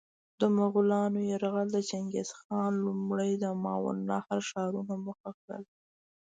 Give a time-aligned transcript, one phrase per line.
[0.39, 5.63] د مغولانو یرغل: چنګیزخان لومړی د ماورالنهر ښارونه موخه کړل.